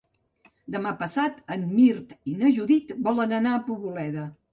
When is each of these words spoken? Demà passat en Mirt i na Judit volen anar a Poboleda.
Demà 0.75 0.93
passat 1.01 1.35
en 1.55 1.67
Mirt 1.73 2.15
i 2.31 2.33
na 2.39 2.49
Judit 2.55 2.95
volen 3.09 3.37
anar 3.41 3.53
a 3.59 3.61
Poboleda. 3.69 4.25